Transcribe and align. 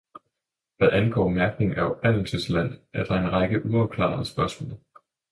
Hvad 0.77 0.89
angår 0.91 1.29
mærkning 1.29 1.75
af 1.77 1.83
oprindelsesland, 1.83 2.73
er 2.93 3.03
der 3.03 3.15
en 3.15 3.31
række 3.31 3.65
uafklarede 3.65 4.25
spørgsmål. 4.25 4.79